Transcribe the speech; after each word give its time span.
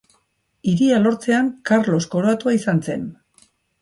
Hiria 0.71 1.01
lortzean, 1.03 1.51
Karlos 1.71 1.99
koroatua 2.15 2.55
izan 2.61 2.83
zen. 2.89 3.05